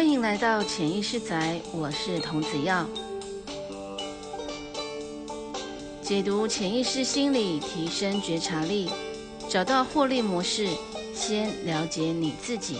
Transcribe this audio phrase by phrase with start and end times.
[0.00, 2.88] 欢迎来到潜意识宅，我是童子耀，
[6.00, 8.88] 解读潜意识心理，提升觉察力，
[9.46, 10.68] 找到获利模式。
[11.12, 12.78] 先了解你自己。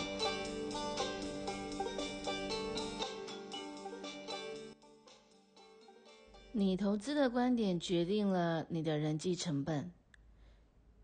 [6.52, 9.92] 你投资的观点决定了你的人际成本。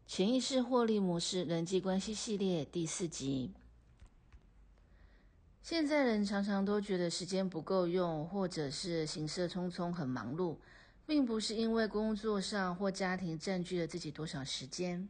[0.06, 3.50] 潜意识获利模式人际关系系列第四集。
[5.66, 10.58] 现在人常常都觉得时间不够用，或者是行色匆匆很忙碌，
[11.04, 15.08] 并不是因为工作上或家庭占据了自己多少时间，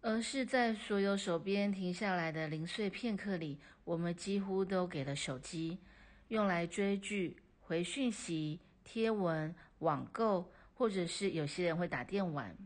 [0.00, 5.76] 而是在所有手边停下来的零碎片刻里，我们几乎都给了手机，
[6.28, 12.56] 用来追剧、回讯息、贴文、网购，或者是有些人会打电玩。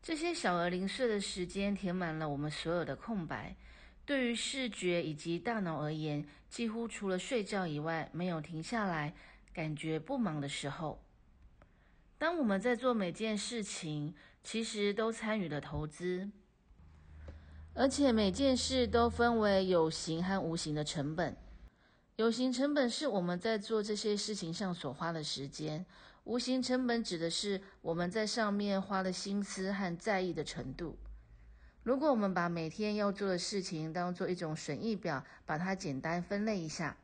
[0.00, 3.56] 这些小而零碎的时间填满了我们所有的空白。
[4.06, 9.12] 对于视觉以及大脑而言，几乎除了睡觉以外，没有停下来
[9.52, 11.02] 感觉不忙的时候。
[12.16, 14.14] 当我们在做每件事情，
[14.44, 16.30] 其实都参与了投资，
[17.74, 21.36] 而且每件事都分为有形和无形的成本。
[22.14, 25.84] 有形成本是我们在做这些事情上所花的时间，
[26.24, 30.96] 无形成本指的是我们在上面花的心思和在意的程度。
[31.86, 36.96] 如果我们把每天要做的事情当做一种损益表，把它简单分类一下，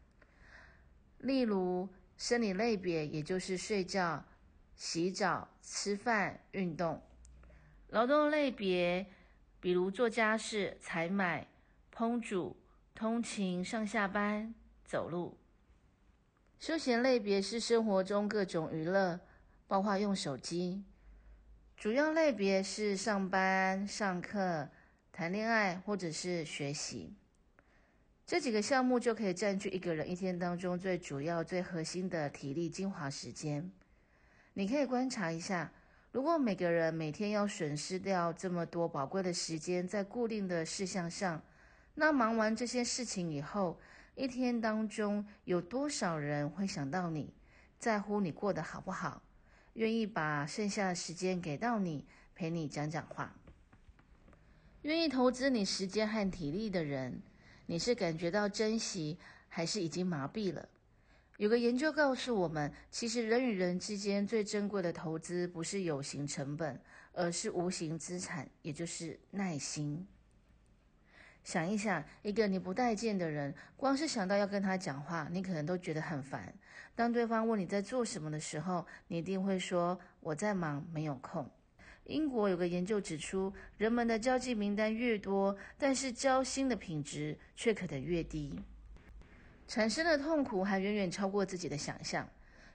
[1.18, 4.24] 例如生理类别，也就是睡觉、
[4.74, 7.00] 洗澡、吃饭、运动；
[7.90, 9.06] 劳动类别，
[9.60, 11.46] 比如做家事、采买、
[11.94, 12.56] 烹煮、
[12.92, 14.52] 通勤、上下班、
[14.84, 15.36] 走路；
[16.58, 19.20] 休闲类别是生活中各种娱乐，
[19.68, 20.82] 包括用手机。
[21.82, 24.68] 主要类别是上班、上课、
[25.10, 27.12] 谈恋爱或者是学习，
[28.24, 33.68] 这几个项目就可以占据一个人一天当中最主要、最核心的体力精华时间。
[34.52, 35.72] 你可以观察一下，
[36.12, 41.42] 如果每个人每天要损失掉这么多宝贵的时间在固定的事项上，
[41.96, 43.76] 那忙完这些事情以后，
[44.14, 47.34] 一天当中有多少人会想到你，
[47.80, 49.20] 在乎你过得好不好？
[49.74, 53.34] 愿意把剩下的时间给到你，陪你讲讲话，
[54.82, 57.22] 愿意投资你时间和体力的人，
[57.66, 59.18] 你是感觉到珍惜，
[59.48, 60.68] 还是已经麻痹了？
[61.38, 66.80] 有个研究告诉我们，其实人与人之间最珍贵的投资，不是有形成本，
[67.12, 70.06] 而是无形资产，也就是耐心。
[71.44, 76.52] 想一想，一个你不待见的人，光是想到要跟他讲话，你可能都觉得很烦。
[76.94, 81.48] 当对方问你在做什么的时候，你一定会说：“我在忙，没有空。”
[82.06, 88.58] 英国有个研究指出，人们的交际名单越多，但是交心的品质却可能越低，
[89.66, 92.28] 产生的痛苦还远远超过自己的想象。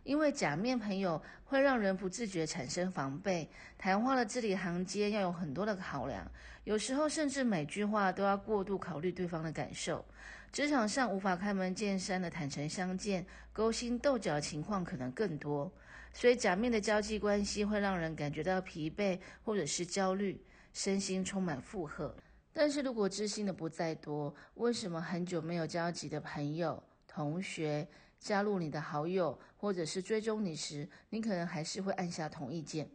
[0.07, 3.45] 因为假面朋友会让人不自觉产生防备，
[3.77, 6.25] 谈话的字里行间要有很多的考量，
[6.63, 10.05] 有时候甚至每句话都要过度考虑对方的感受。
[10.49, 15.69] 职场上无法开门见山的坦诚相见，勾心斗角的情况可能更多。
[16.13, 20.41] 所以假面的交际关系会让人感觉到疲惫或者是焦虑，
[20.71, 22.15] 身心充满负荷。
[22.53, 27.85] 但是如果知心的不在多，为什么很久没有交集的朋友、同学，
[28.19, 32.89] 加入你的好友，或者是追踪你时，你可能还是会按下同意键，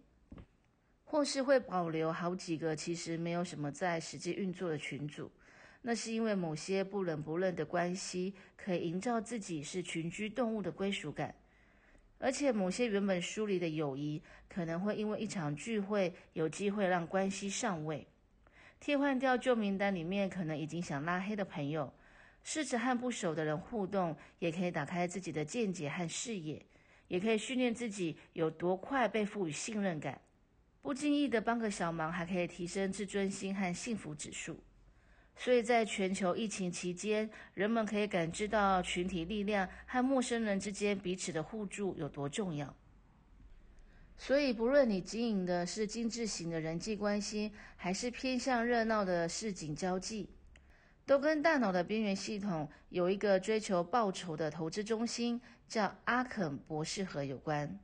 [1.04, 5.30] 或是会保留好几个其实没有什么在实际运作的群组。
[5.82, 11.34] 那是因为某些不冷不热的关系，可以营造自己是群居动物的归属感，
[12.18, 18.06] 而且某些原本疏离的友谊，可能会因为一场聚会，有机会让关系上位，
[18.78, 21.92] 替换掉旧名单里面可能已经想拉黑的朋友。
[22.42, 26.64] 试着和不熟的人互动，也可以打开自己的见解和视野，
[27.08, 30.20] 也可以训练自己有多快被赋予信任感。
[30.80, 34.58] 不经意的帮个小忙，还可以提升自尊心和幸福指数。
[35.36, 42.74] 所以在全球疫情期间，人们可以感知到群体力量和陌生人之间彼此的互助有多重要。
[44.18, 50.28] 所以，不论你经营的是精致型的人际关系，还是偏向热闹的市井交际。
[51.04, 57.78] 都跟大脑的边缘系统有一个追求报酬的投资中心，叫阿肯博士核有关。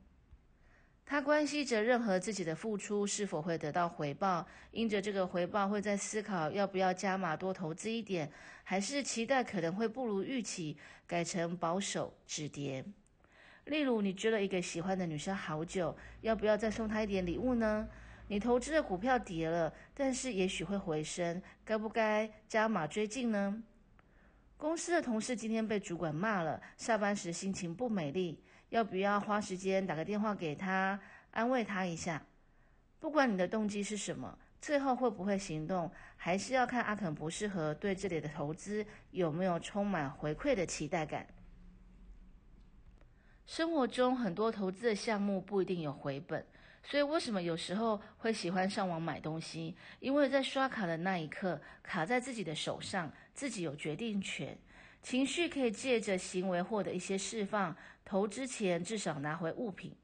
[1.05, 8.31] 它关系着任何自己的付出是否会得到回报，因着这个回报会在思考要不要加码多投资一点，
[8.63, 10.77] 还是期待可能会不如预期，
[11.07, 12.85] 改成保守止跌。
[13.65, 17.87] 例如，你追了一个喜欢的女生好久，要不要再送她一点礼物呢？
[18.29, 23.63] 你投资的股票跌了，但是也许会回升，该不该加码追进呢？
[24.55, 28.39] 公司的同事今天被主管骂了，下班时心情不美丽，
[28.69, 30.99] 要不要花时间打个电话给他，
[31.31, 32.23] 安慰他一下？
[32.99, 41.25] 不管你的动机是什么，最后会不会行动，还是要看阿肯博士和对这里的投资有没有充满回馈的期待感。
[43.47, 46.45] 生活中很多投资的项目不一定有回本，
[46.83, 49.75] 所以为什么有时候会喜欢上网买东西？
[49.99, 54.57] 因为在刷卡的那一刻，卡在自己的手上，自己有决定权，
[55.03, 57.75] 情绪可以借着行为获得一些释放。
[58.05, 59.95] 投资前至少拿回物品。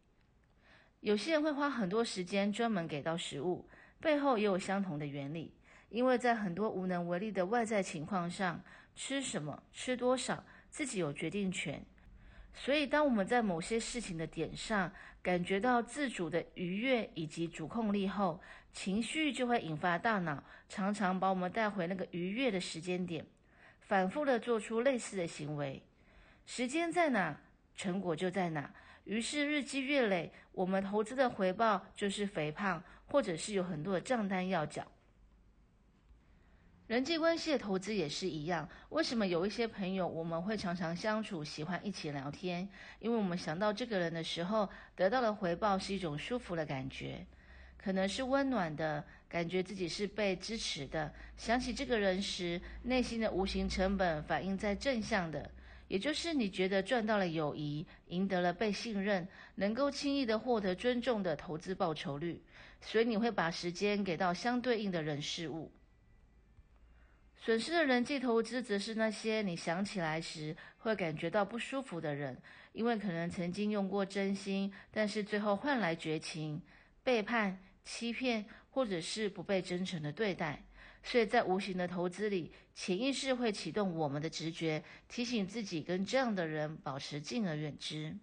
[1.00, 3.68] 有些人会花很多时间专门给到食物，
[4.00, 5.56] 背后也有相同的原理，
[5.89, 8.63] 因为在很多无能为力的外在情况上，
[8.95, 11.83] 吃什么、吃多少，自己有决定权。
[12.57, 14.90] 所以，当我们在某些事情的点上
[15.22, 18.42] 感觉到自主的愉悦以及主控力后，
[18.72, 23.25] 情绪就会引发大脑常常把我们带回那个愉悦的时间点，
[23.81, 25.84] 反复的做出类似的行为。
[26.46, 27.38] 时间在哪，
[27.75, 28.74] 成果就在哪。
[29.04, 34.86] 于是日积月累，我们投资的回报就是肥胖，或者是有很多的账单要缴。
[36.88, 42.70] 人际关系的投资也是一样，为什么有一些朋友我们会常常相处，喜欢一起聊天？
[43.00, 47.26] 因为我们想到这个人的时候，得到的回报是一种舒服的感觉，
[47.76, 51.12] 可能是温暖的感觉，自己是被支持的。
[51.36, 55.50] 想起这个人时，内心的无形成本反映在正向的，
[55.88, 62.44] 也就是你觉得赚到了友谊，赢得了被信任，能够轻易的获得尊重的投资报酬率，
[62.80, 65.72] 所以你会把时间给到相对应的人事物。
[67.46, 72.36] 损失的人际投资，则是那些你想起来时会感觉到不舒服的人，
[72.74, 76.60] 因为可能曾经用过真心，但是最后换来绝情、
[77.04, 80.64] 背叛、欺骗，或者是不被真诚的对待。
[81.04, 88.18] 所以在无形的投资里，潜意识会启动我们的直觉，提醒自己跟这样的人保持敬而远之。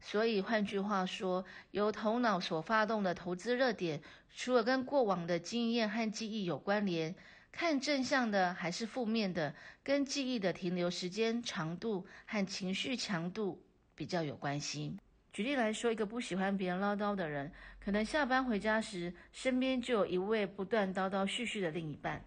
[0.00, 4.00] 所以，换句话说，由头脑所发动的投资热点，
[4.34, 7.14] 除了跟过往的经验和记忆有关联，
[7.50, 13.62] 看正向的还是负面的，跟记忆的停留时间长度和情绪强度
[13.94, 14.96] 比较有关系。
[15.32, 22.24] 举例来说，一个不喜欢别人唠叨的人，可能下班回家时，身边就有一位不断叨叨絮絮的另一半。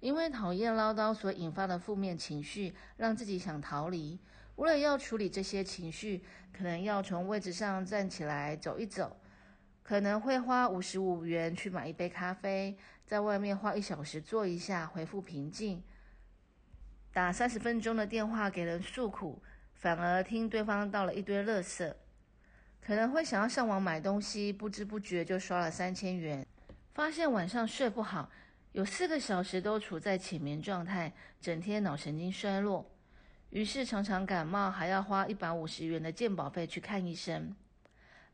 [0.00, 4.18] 因为讨厌唠叨所引发的负面情绪，让自己想逃离。
[4.58, 6.20] 为了要处理这些情绪，
[6.52, 9.16] 可能要从位置上站起来走一走，
[9.84, 12.76] 可能会花五十五元去买一杯咖啡，
[13.06, 15.80] 在外面花一小时坐一下，恢复平静。
[17.12, 19.40] 打三十分钟的电话给人诉苦，
[19.74, 21.94] 反而听对方倒了一堆垃圾。
[22.80, 26.44] 可能会想要上网买东西，不知不觉就刷了三千元，
[26.94, 28.28] 发现晚上睡不好，
[28.72, 32.90] 有四个小时都处在浅眠状态，整天脑神经衰弱。
[33.50, 37.54] 于是常常感冒，还要花一百五十元的健保费去看医生。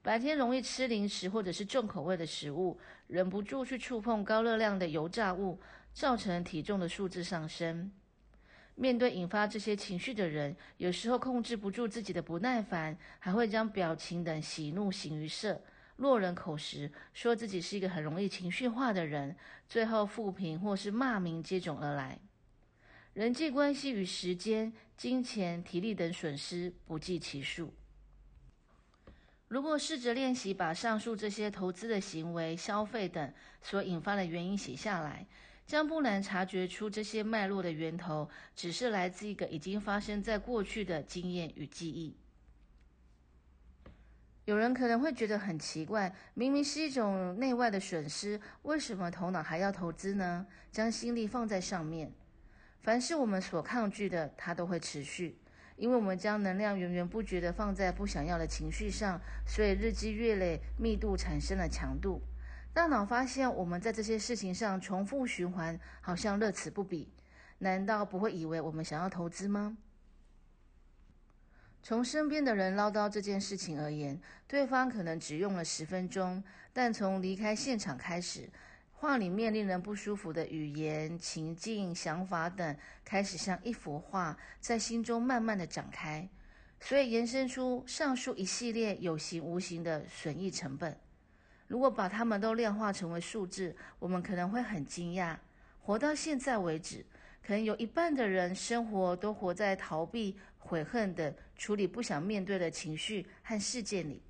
[0.03, 5.59] 白天容易吃零食或者是重口味的食物，忍不住去触碰高热量的油炸物，
[5.93, 7.91] 造成体重的数字上升。
[8.75, 15.63] 面对引发这些情绪的人，有时候控制不住自己的不耐烦，还会将表情等喜怒形于色，
[15.99, 19.37] 落人口实，说自己是一个很容易情绪化的人，
[19.69, 22.19] 最后负评或是骂名接踵而来。
[23.15, 27.73] 人际关系与时间、金钱、体力等损失不计其数。
[29.47, 35.29] 如果试着练习把上述这些投资的行为、消费等所引发的原因写下来，
[35.65, 42.17] 将不难察觉出这些脉络的源头只是来自一个已经发生在过去的经验与记忆。
[44.45, 50.45] 有人可能会觉得很奇怪，明明是一种内外的损失，为什么头脑还要投资呢？
[50.73, 52.13] 将心力放在上面。
[52.85, 55.39] 凡是我们所抗拒的，它都会持续，
[55.77, 62.21] 因为我们将能量源源不绝地放在不想要的情绪上，所以日积月累，密度产生了强度。
[62.75, 67.11] 大脑发现我们在这些事情上重复循环，好像乐此不疲，
[67.61, 69.79] 难道不会以为我们想要投资吗？
[71.83, 78.51] 从身边的人唠叨这件事情而言，对方可能只用了十分钟，但从离开现场开始。
[78.97, 86.27] 话里面令人不舒服的语言、情境、想法等，开始像一幅画在心中慢慢的展开，
[86.81, 90.99] 所以延伸出上述一系列有形无形的损益成本。
[91.67, 95.37] 如果把它们都量化成为数字，我们可能会很惊讶。
[95.81, 97.05] 活到现在为止，
[97.47, 104.23] 可能有一半的人生活都活在逃避、悔恨的处理不想面对的情绪和事件里。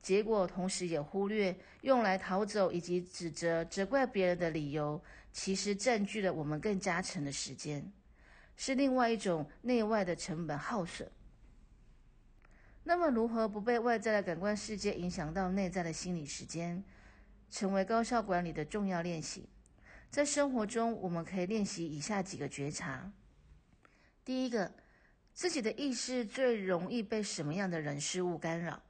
[0.00, 5.02] 结果同时也忽略用来逃走以及指责、责怪别人的理由，
[5.32, 7.92] 其实占据了我们更加长的时间，
[8.56, 11.10] 是另外一种内外的成本耗损。
[12.84, 16.82] 那么，如何不被外在的感官世界影响到内在的心理时间，
[17.50, 19.48] 成为高效管理的重要练习？
[20.08, 23.12] 在生活中，我们可以练习以下几个觉察：
[24.24, 24.72] 第一个，
[25.34, 28.82] 自己的意识最容易被什么样的人事物干扰？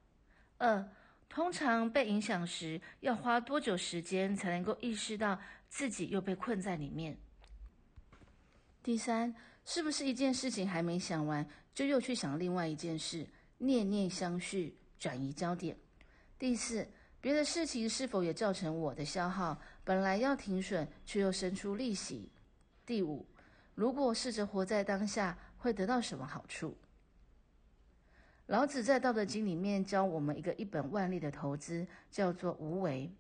[0.58, 0.88] 二，
[1.28, 7.16] 通常被影响时，要花多久时间才能够意识到自己又被困在里面？
[8.82, 13.26] 第三，是不是一件事情还没想完，就又去想另外一件事？
[13.58, 15.76] 念念相续，转移焦点。
[16.38, 16.88] 第四，
[17.20, 19.61] 别的事情是否也造成我的消耗？
[19.85, 22.30] 本来要停损，却又生出利息。
[22.87, 23.26] 第五，
[23.75, 26.76] 如果试着活在当下，会得到什么好处？
[28.48, 33.10] 老子在《道德经》里面教我们一个一本万利的投资，叫做无为。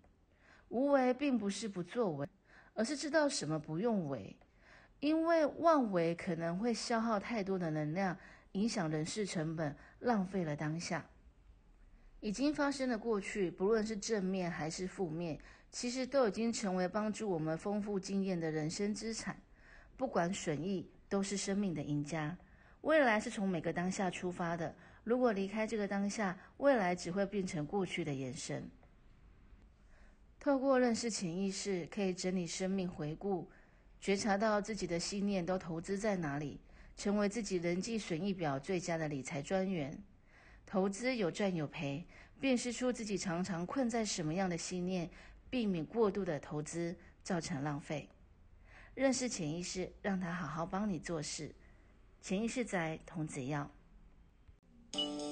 [0.70, 2.26] 无为并不是不作为，
[2.72, 4.34] 而是知道什么不用为，
[5.00, 8.16] 因为妄为可能会消耗太多的能量。
[8.52, 11.04] 影响人事成本，浪费了当下。
[12.20, 15.38] 已经发生的过去，不论是正面还是负面，
[15.70, 19.38] 其实都已经成为帮助我们丰富经验的人生资产。
[19.98, 22.34] 不管损益，都是生命的赢家。
[22.80, 24.74] 未来是从每个当下出发的。
[25.08, 28.70] 如果离开这个当下，未来只会变成过去的延伸。
[30.38, 33.48] 透过认识潜意识，可以整理生命回顾，
[33.98, 36.60] 觉察到自己的信念都投资在哪里。
[36.94, 39.96] 成为自己人际损益表最佳的理财专员，
[40.66, 42.04] 投资有赚有赔，
[42.38, 45.08] 辨识出自己常常困在什么样的信念，
[45.48, 48.06] 避免过度的投资造成浪费。
[48.94, 51.54] 认识潜意识，让他好好帮你做事。
[52.20, 53.70] 潜意识在童子药。
[54.98, 55.27] Thank you.